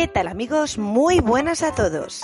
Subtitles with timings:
[0.00, 0.78] ¿Qué tal amigos?
[0.78, 2.22] Muy buenas a todos.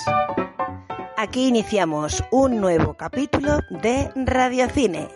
[1.19, 5.09] Aquí iniciamos un nuevo capítulo de Radiocine.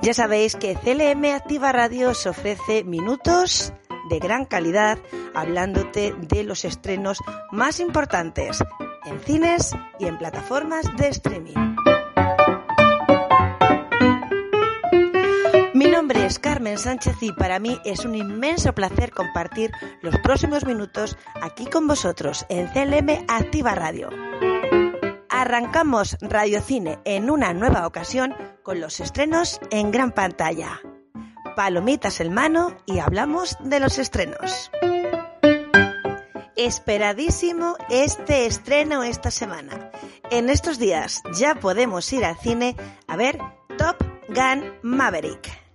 [0.00, 3.74] Ya sabéis que CLM Activa Radio os ofrece minutos
[4.08, 4.96] de gran calidad
[5.34, 7.18] hablándote de los estrenos
[7.52, 8.64] más importantes
[9.04, 11.77] en cines y en plataformas de streaming.
[16.68, 19.72] Carmen Sánchez y para mí es un inmenso placer compartir
[20.02, 24.10] los próximos minutos aquí con vosotros en CLM Activa Radio.
[25.30, 30.78] Arrancamos Radio Cine en una nueva ocasión con los estrenos en gran pantalla.
[31.56, 34.70] Palomitas en mano y hablamos de los estrenos.
[36.54, 39.90] Esperadísimo este estreno esta semana.
[40.30, 43.38] En estos días ya podemos ir al cine a ver
[43.78, 43.96] Top
[44.28, 45.67] Gun Maverick.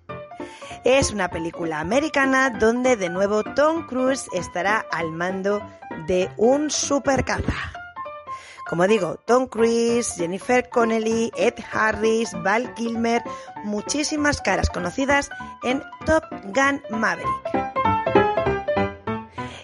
[0.86, 5.62] Es una película americana donde de nuevo Tom Cruise estará al mando
[6.08, 7.54] de un supercaza.
[8.70, 13.24] Como digo, Tom Cruise, Jennifer Connelly, Ed Harris, Val Kilmer,
[13.64, 15.30] muchísimas caras conocidas
[15.64, 17.83] en Top Gun Maverick.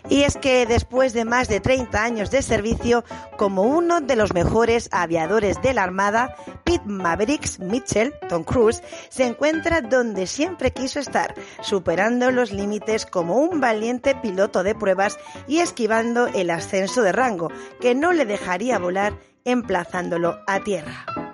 [0.09, 3.03] Y es que después de más de 30 años de servicio
[3.37, 9.25] como uno de los mejores aviadores de la Armada, Pete Mavericks Mitchell, Tom Cruise, se
[9.25, 15.59] encuentra donde siempre quiso estar, superando los límites como un valiente piloto de pruebas y
[15.59, 19.13] esquivando el ascenso de rango, que no le dejaría volar
[19.45, 21.28] emplazándolo a tierra.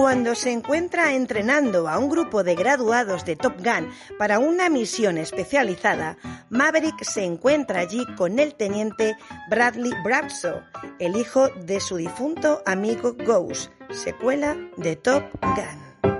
[0.00, 5.18] Cuando se encuentra entrenando a un grupo de graduados de Top Gun para una misión
[5.18, 6.16] especializada,
[6.48, 9.14] Maverick se encuentra allí con el teniente
[9.50, 10.62] Bradley Bradso,
[10.98, 16.14] el hijo de su difunto amigo Ghost, secuela de Top Gun.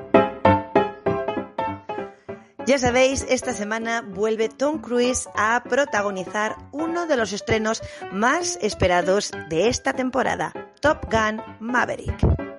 [2.66, 9.30] Ya sabéis, esta semana vuelve Tom Cruise a protagonizar uno de los estrenos más esperados
[9.48, 10.52] de esta temporada,
[10.82, 12.49] Top Gun Maverick.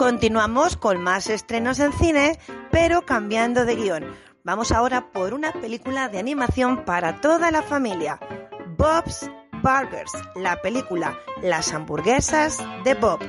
[0.00, 2.38] Continuamos con más estrenos en cine,
[2.70, 4.06] pero cambiando de guion.
[4.44, 8.18] Vamos ahora por una película de animación para toda la familia.
[8.78, 9.30] Bob's
[9.62, 13.20] Burgers, la película Las hamburguesas de Bob.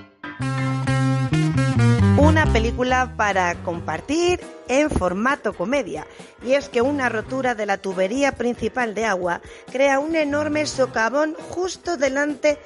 [2.18, 4.40] Una película para compartir
[4.70, 6.08] en formato comedia.
[6.42, 11.36] Y es que una rotura de la tubería principal de agua crea un enorme socavón
[11.50, 12.58] justo delante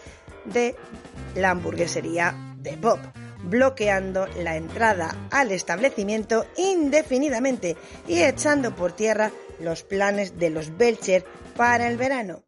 [0.44, 0.76] de
[1.34, 3.00] la hamburguesería de Bob
[3.46, 11.26] bloqueando la entrada al establecimiento indefinidamente y echando por tierra los planes de los Belcher
[11.56, 12.44] para el verano.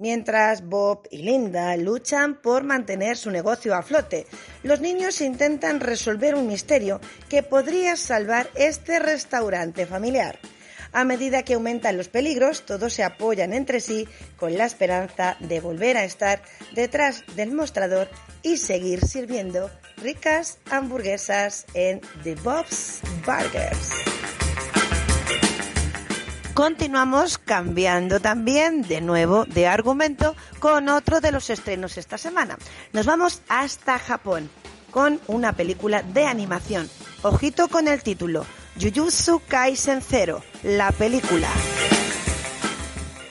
[0.00, 4.26] Mientras Bob y Linda luchan por mantener su negocio a flote,
[4.62, 10.38] los niños intentan resolver un misterio que podría salvar este restaurante familiar.
[10.92, 15.60] A medida que aumentan los peligros, todos se apoyan entre sí con la esperanza de
[15.60, 16.42] volver a estar
[16.74, 18.08] detrás del mostrador
[18.42, 19.68] y seguir sirviendo
[20.02, 23.90] ricas hamburguesas en The Bob's Burgers.
[26.54, 32.58] Continuamos cambiando también de nuevo de argumento con otro de los estrenos esta semana.
[32.92, 34.50] Nos vamos hasta Japón
[34.90, 36.90] con una película de animación.
[37.22, 38.44] Ojito con el título,
[38.80, 41.48] Jujutsu Kaisen Zero, la película.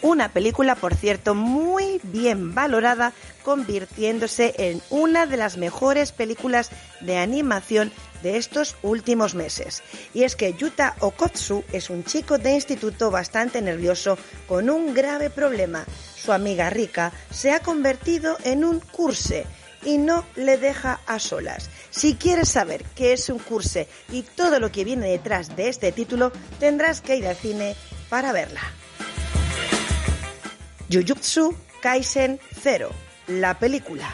[0.07, 3.11] Una película, por cierto, muy bien valorada,
[3.43, 6.69] convirtiéndose en una de las mejores películas
[7.01, 7.91] de animación
[8.23, 9.83] de estos últimos meses.
[10.13, 15.29] Y es que Yuta Okotsu es un chico de instituto bastante nervioso con un grave
[15.29, 15.83] problema.
[16.15, 19.45] Su amiga Rika se ha convertido en un curse
[19.83, 21.69] y no le deja a solas.
[21.89, 25.91] Si quieres saber qué es un curse y todo lo que viene detrás de este
[25.91, 26.31] título,
[26.61, 27.75] tendrás que ir al cine
[28.09, 28.61] para verla.
[30.89, 32.91] Jujutsu Kaisen Zero,
[33.27, 34.07] la película.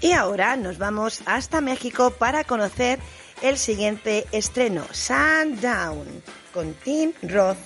[0.00, 2.98] Y ahora nos vamos hasta México para conocer
[3.42, 6.22] el siguiente estreno, Sundown,
[6.52, 7.58] con Tim Roth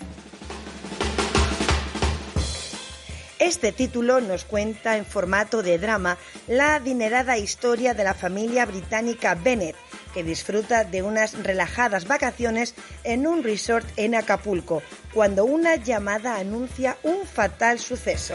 [3.45, 6.17] Este título nos cuenta en formato de drama
[6.49, 9.77] la adinerada historia de la familia británica Bennett,
[10.15, 14.83] que disfruta de unas relajadas vacaciones en un resort en Acapulco,
[15.13, 18.35] cuando una llamada anuncia un fatal suceso.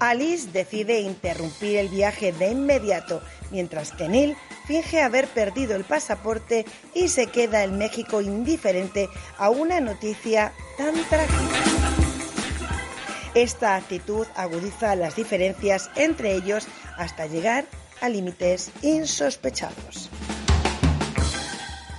[0.00, 4.36] Alice decide interrumpir el viaje de inmediato, mientras que Neil
[4.66, 9.08] finge haber perdido el pasaporte y se queda en México indiferente
[9.38, 11.88] a una noticia tan trágica.
[13.34, 16.66] Esta actitud agudiza las diferencias entre ellos
[16.96, 17.64] hasta llegar
[18.00, 20.10] a límites insospechados.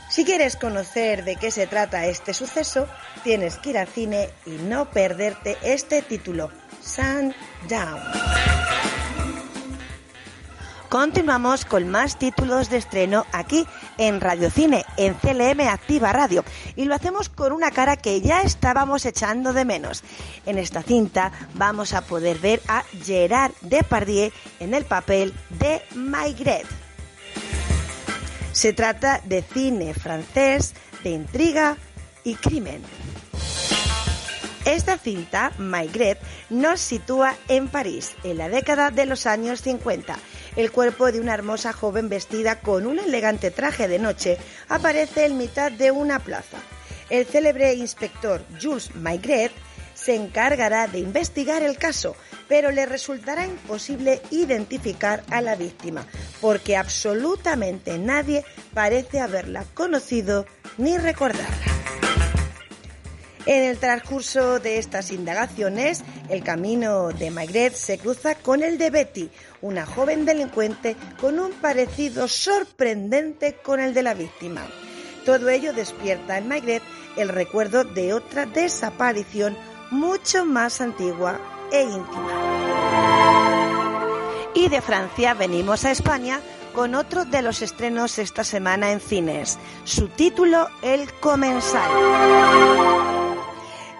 [0.09, 2.87] Si quieres conocer de qué se trata este suceso,
[3.23, 6.49] tienes que ir al cine y no perderte este título,
[6.81, 8.48] Sundown.
[10.89, 13.67] Continuamos con más títulos de estreno aquí
[13.99, 16.43] en Radio Cine, en CLM Activa Radio,
[16.75, 20.03] y lo hacemos con una cara que ya estábamos echando de menos.
[20.47, 26.65] En esta cinta vamos a poder ver a Gerard Depardieu en el papel de Maigret.
[28.51, 31.77] Se trata de cine francés, de intriga
[32.23, 32.81] y crimen.
[34.65, 36.19] Esta cinta, Maigret,
[36.49, 40.17] nos sitúa en París, en la década de los años 50
[40.59, 45.37] el cuerpo de una hermosa joven vestida con un elegante traje de noche aparece en
[45.37, 46.57] mitad de una plaza.
[47.09, 49.53] El célebre inspector Jules Maigret
[49.93, 52.13] se encargará de investigar el caso,
[52.49, 56.05] pero le resultará imposible identificar a la víctima,
[56.41, 60.45] porque absolutamente nadie parece haberla conocido
[60.77, 61.68] ni recordarla.
[63.49, 68.91] En el transcurso de estas indagaciones, el camino de Maigret se cruza con el de
[68.91, 69.31] Betty,
[69.63, 74.67] una joven delincuente con un parecido sorprendente con el de la víctima.
[75.25, 76.83] Todo ello despierta en Maigret
[77.17, 79.57] el recuerdo de otra desaparición
[79.89, 81.39] mucho más antigua
[81.71, 82.29] e íntima.
[84.53, 86.39] Y de Francia venimos a España
[86.75, 89.57] con otro de los estrenos esta semana en cines.
[89.85, 91.89] Su título, El Comensal.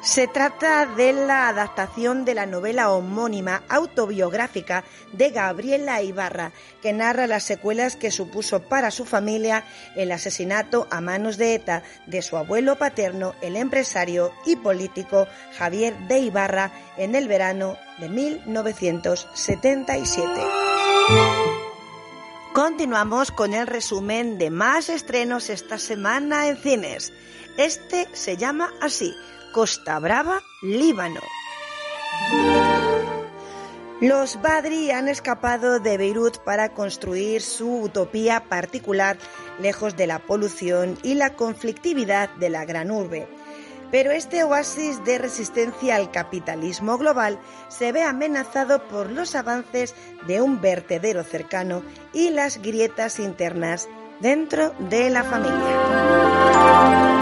[0.01, 7.28] Se trata de la adaptación de la novela homónima autobiográfica de Gabriela Ibarra, que narra
[7.28, 9.66] las secuelas que supuso para su familia
[9.98, 15.98] el asesinato a manos de ETA de su abuelo paterno, el empresario y político Javier
[16.07, 20.30] de Ibarra, en el verano de 1977.
[22.54, 27.12] Continuamos con el resumen de más estrenos esta semana en cines.
[27.57, 29.13] Este se llama así
[29.51, 31.22] Costa Brava, Líbano.
[34.01, 39.18] Los Badri han escapado de Beirut para construir su utopía particular
[39.60, 43.28] lejos de la polución y la conflictividad de la gran urbe.
[43.92, 49.96] Pero este oasis de resistencia al capitalismo global se ve amenazado por los avances
[50.28, 51.81] de un vertedero cercano
[52.13, 53.90] y las grietas internas
[54.22, 57.19] dentro de la familia.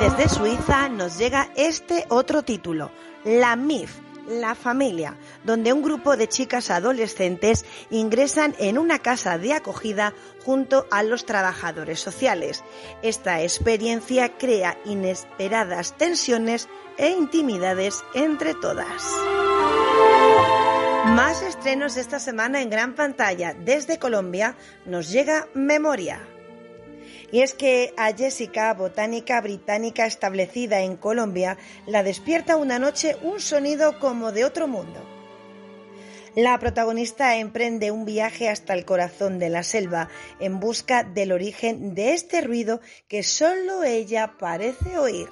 [0.00, 2.90] Desde Suiza nos llega este otro título,
[3.24, 3.90] La MIF,
[4.28, 10.12] la familia, donde un grupo de chicas adolescentes ingresan en una casa de acogida
[10.44, 12.62] junto a los trabajadores sociales.
[13.02, 19.02] Esta experiencia crea inesperadas tensiones e intimidades entre todas.
[21.06, 23.54] Más estrenos esta semana en gran pantalla.
[23.54, 26.35] Desde Colombia nos llega Memoria.
[27.32, 33.40] Y es que a Jessica, botánica británica establecida en Colombia, la despierta una noche un
[33.40, 35.04] sonido como de otro mundo.
[36.36, 41.94] La protagonista emprende un viaje hasta el corazón de la selva en busca del origen
[41.94, 45.30] de este ruido que solo ella parece oír.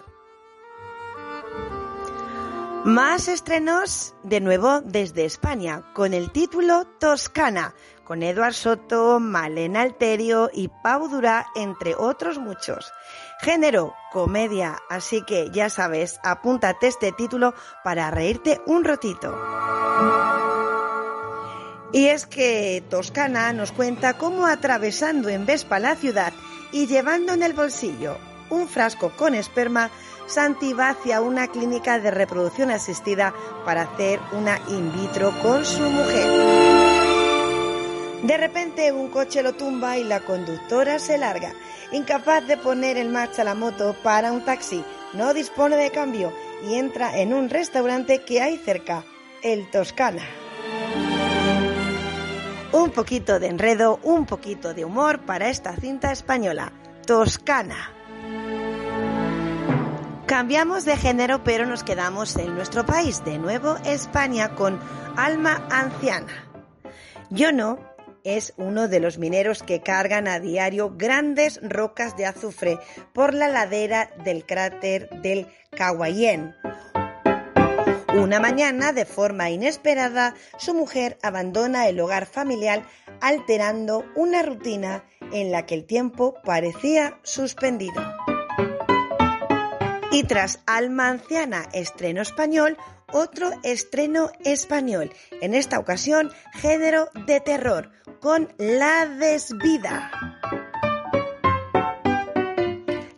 [2.87, 7.75] Más estrenos de nuevo desde España con el título Toscana,
[8.05, 12.93] con Eduard Soto, Malena Alterio y Pau Durá, entre otros muchos.
[13.41, 19.37] Género, comedia, así que ya sabes, apúntate este título para reírte un ratito.
[21.93, 26.33] Y es que Toscana nos cuenta cómo atravesando en Vespa la ciudad
[26.73, 28.19] y llevando en el bolsillo
[28.51, 29.91] un frasco con esperma,
[30.27, 33.35] Santi va hacia una clínica de reproducción asistida
[33.65, 36.84] para hacer una in vitro con su mujer.
[38.25, 41.53] De repente un coche lo tumba y la conductora se larga.
[41.93, 46.33] Incapaz de poner en marcha la moto, para un taxi, no dispone de cambio
[46.67, 49.05] y entra en un restaurante que hay cerca,
[49.43, 50.23] el Toscana.
[52.73, 56.73] Un poquito de enredo, un poquito de humor para esta cinta española,
[57.07, 57.93] Toscana.
[60.25, 64.81] Cambiamos de género pero nos quedamos en nuestro país, de nuevo España con
[65.15, 66.49] Alma Anciana.
[67.29, 67.94] Yo no,
[68.25, 72.79] es uno de los mineros que cargan a diario grandes rocas de azufre
[73.13, 76.55] por la ladera del cráter del Kawayen.
[78.15, 82.85] Una mañana, de forma inesperada, su mujer abandona el hogar familiar
[83.21, 88.03] alterando una rutina en la que el tiempo parecía suspendido.
[90.13, 92.79] Y tras Alma Anciana, estreno español,
[93.13, 97.91] otro estreno español, en esta ocasión género de terror,
[98.25, 100.11] con La Desvida.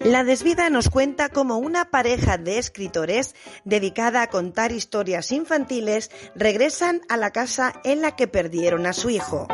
[0.01, 7.03] La desvida nos cuenta cómo una pareja de escritores dedicada a contar historias infantiles regresan
[7.09, 9.47] a la casa en la que perdieron a su hijo.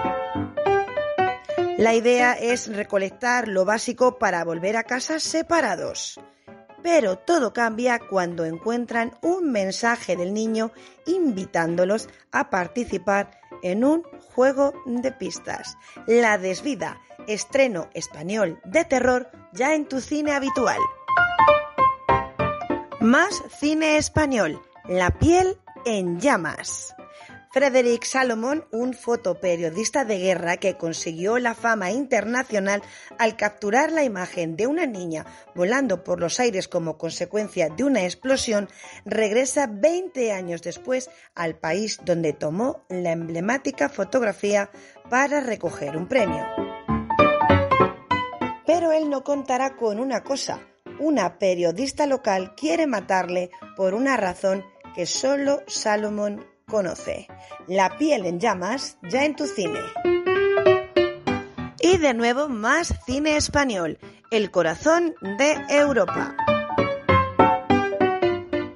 [1.77, 6.19] La idea es recolectar lo básico para volver a casa separados.
[6.83, 10.73] Pero todo cambia cuando encuentran un mensaje del niño
[11.05, 14.03] invitándolos a participar en un
[14.35, 15.77] juego de pistas.
[16.07, 20.79] La desvida, estreno español de terror ya en tu cine habitual.
[23.01, 26.92] Más cine español, La piel en llamas.
[27.53, 32.83] Frederick Salomon, un fotoperiodista de guerra que consiguió la fama internacional
[33.19, 38.05] al capturar la imagen de una niña volando por los aires como consecuencia de una
[38.05, 38.71] explosión,
[39.05, 44.71] regresa 20 años después al país donde tomó la emblemática fotografía
[45.11, 46.47] para recoger un premio.
[48.65, 50.59] Pero él no contará con una cosa.
[50.99, 57.29] Una periodista local quiere matarle por una razón que solo Salomon conoce.
[57.69, 59.79] La piel en llamas, ya en tu cine.
[61.79, 63.99] Y de nuevo más cine español,
[64.31, 66.35] El corazón de Europa.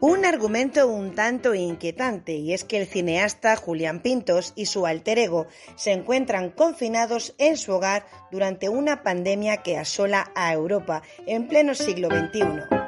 [0.01, 5.19] Un argumento un tanto inquietante y es que el cineasta Julián Pintos y su alter
[5.19, 11.49] ego se encuentran confinados en su hogar durante una pandemia que asola a Europa en
[11.49, 12.86] pleno siglo XXI.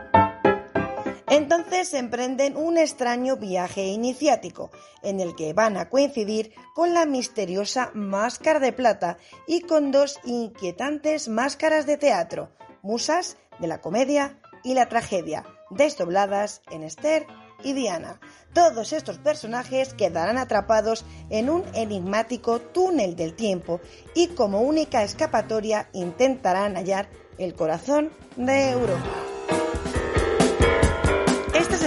[1.30, 4.70] Entonces emprenden un extraño viaje iniciático,
[5.02, 10.18] en el que van a coincidir con la misteriosa Máscara de Plata y con dos
[10.25, 12.49] inquietantes máscaras de teatro,
[12.80, 17.26] musas de la comedia y la tragedia, desdobladas en Esther
[17.62, 18.20] y Diana.
[18.54, 23.80] Todos estos personajes quedarán atrapados en un enigmático túnel del tiempo
[24.14, 29.27] y como única escapatoria intentarán hallar el corazón de Europa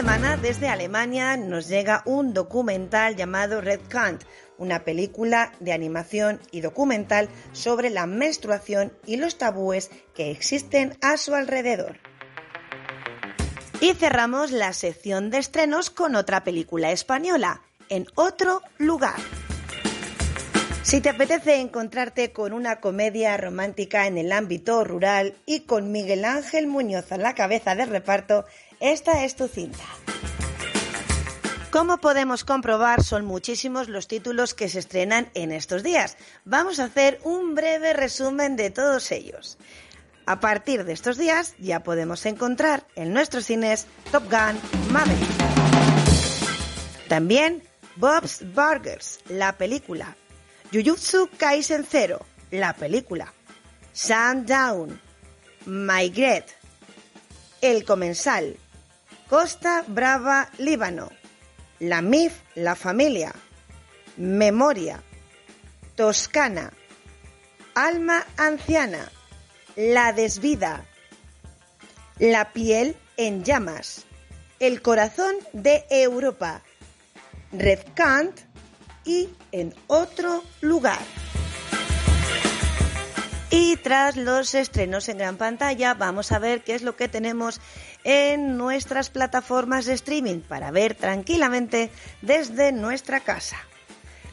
[0.01, 4.23] semana desde Alemania nos llega un documental llamado Red Kant,
[4.57, 11.17] una película de animación y documental sobre la menstruación y los tabúes que existen a
[11.17, 11.99] su alrededor.
[13.79, 19.19] Y cerramos la sección de estrenos con otra película española, En otro lugar.
[20.81, 26.25] Si te apetece encontrarte con una comedia romántica en el ámbito rural y con Miguel
[26.25, 28.45] Ángel Muñoz a la cabeza de reparto,
[28.81, 29.83] esta es tu cinta.
[31.71, 36.17] Como podemos comprobar, son muchísimos los títulos que se estrenan en estos días.
[36.43, 39.57] Vamos a hacer un breve resumen de todos ellos.
[40.25, 44.59] A partir de estos días ya podemos encontrar en nuestros cines Top Gun
[44.91, 45.29] Maverick.
[47.07, 47.63] También
[47.95, 50.17] Bob's Burgers, la película.
[50.73, 53.33] Jujutsu Kaisen Zero, la película.
[53.93, 54.99] Sundown,
[55.65, 56.45] Maigret,
[57.61, 58.57] El Comensal,
[59.31, 61.09] Costa Brava, Líbano,
[61.79, 63.33] La MIF, La Familia,
[64.17, 65.01] Memoria,
[65.95, 66.73] Toscana,
[67.73, 69.09] Alma Anciana,
[69.77, 70.83] La Desvida,
[72.19, 74.05] La Piel en Llamas,
[74.59, 76.61] El Corazón de Europa,
[77.53, 78.37] Red Kant
[79.05, 80.99] y En Otro Lugar.
[83.53, 87.59] Y tras los estrenos en gran pantalla, vamos a ver qué es lo que tenemos
[88.03, 91.89] en nuestras plataformas de streaming para ver tranquilamente
[92.21, 93.57] desde nuestra casa.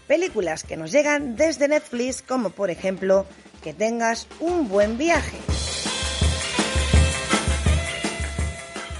[0.07, 3.27] Películas que nos llegan desde Netflix, como por ejemplo
[3.63, 5.37] Que tengas un buen viaje.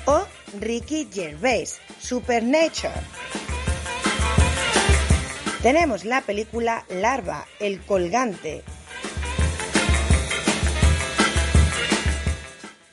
[0.05, 0.25] O
[0.59, 2.93] Ricky Gervais, Supernature.
[5.63, 8.63] Tenemos la película Larva, El Colgante,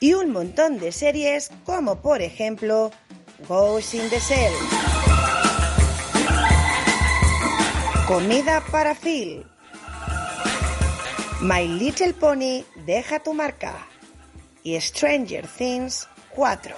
[0.00, 2.90] y un montón de series como por ejemplo
[3.48, 4.52] Ghost in the Cell,
[8.06, 9.46] Comida para Phil,
[11.40, 13.86] My Little Pony Deja tu marca
[14.62, 16.74] y Stranger Things 4.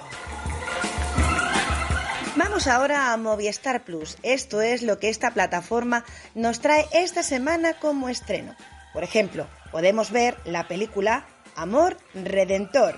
[2.35, 4.17] Vamos ahora a Movistar Plus.
[4.23, 8.55] Esto es lo que esta plataforma nos trae esta semana como estreno.
[8.93, 11.25] Por ejemplo, podemos ver la película
[11.59, 12.95] Amor Redentor.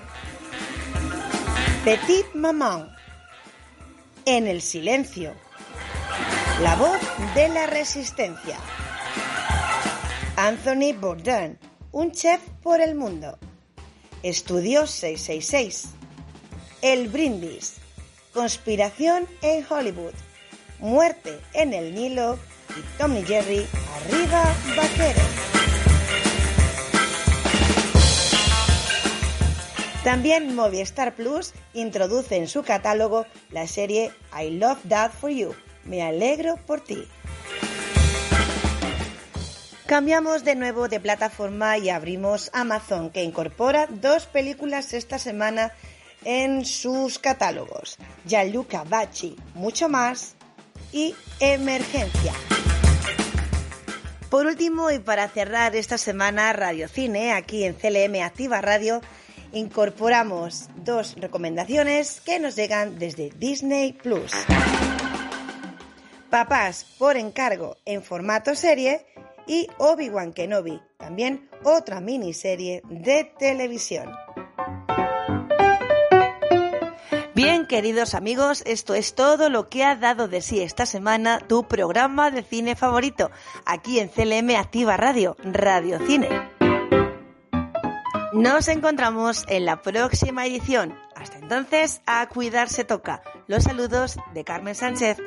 [1.84, 2.94] Petit Maman.
[4.24, 5.34] En el silencio.
[6.60, 7.00] La voz
[7.34, 8.56] de la resistencia.
[10.36, 11.58] Anthony Bourdain,
[11.90, 13.36] un chef por el mundo.
[14.22, 15.88] Estudio 666.
[16.82, 17.78] El brindis.
[18.32, 20.14] Conspiración en Hollywood.
[20.78, 22.38] Muerte en el Nilo
[22.78, 23.66] y Tommy Jerry
[24.06, 25.61] arriba vaquero.
[30.04, 35.54] También Movistar Plus introduce en su catálogo la serie I Love That For You.
[35.84, 37.06] Me alegro por ti.
[39.86, 45.72] Cambiamos de nuevo de plataforma y abrimos Amazon, que incorpora dos películas esta semana
[46.24, 47.96] en sus catálogos.
[48.26, 50.34] Gianluca Bacci, mucho más
[50.92, 52.32] y Emergencia.
[54.30, 59.02] Por último, y para cerrar esta semana Radio Cine, aquí en CLM Activa Radio,
[59.52, 64.32] incorporamos dos recomendaciones que nos llegan desde Disney Plus.
[66.30, 69.06] Papás por encargo en formato serie
[69.46, 74.10] y Obi-Wan Kenobi, también otra miniserie de televisión.
[77.34, 81.64] Bien, queridos amigos, esto es todo lo que ha dado de sí esta semana tu
[81.64, 83.30] programa de cine favorito,
[83.64, 86.51] aquí en CLM Activa Radio, Radio Cine.
[88.32, 90.98] Nos encontramos en la próxima edición.
[91.14, 93.22] Hasta entonces, a cuidarse toca.
[93.46, 95.18] Los saludos de Carmen Sánchez.